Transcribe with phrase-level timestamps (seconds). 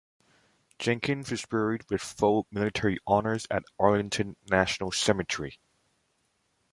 [0.79, 5.59] Jenkins was buried with full military honors at Arlington National Cemetery.